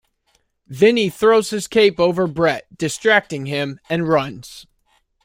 [0.65, 4.65] Vinny throws his cape over Bret, distracting him, and runs.